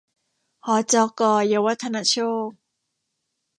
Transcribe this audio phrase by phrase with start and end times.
[0.65, 2.15] หจก.เยาวธนโช
[2.47, 2.49] ค